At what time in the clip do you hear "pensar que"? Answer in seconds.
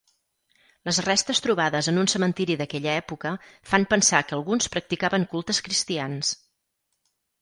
3.95-4.37